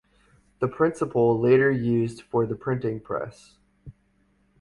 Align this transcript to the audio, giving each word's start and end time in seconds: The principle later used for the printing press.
The 0.57 0.67
principle 0.67 1.39
later 1.39 1.69
used 1.69 2.23
for 2.23 2.47
the 2.47 2.55
printing 2.55 3.01
press. 3.01 3.59